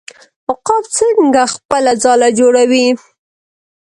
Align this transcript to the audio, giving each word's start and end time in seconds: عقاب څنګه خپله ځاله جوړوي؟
عقاب 0.51 0.83
څنګه 0.97 1.41
خپله 1.53 1.91
ځاله 2.03 2.29
جوړوي؟ 2.39 2.87